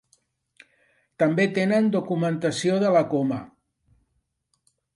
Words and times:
També 1.23 1.45
tenen 1.59 1.91
documentació 1.97 2.81
de 2.85 2.91
la 2.99 3.05
Coma. 3.15 3.39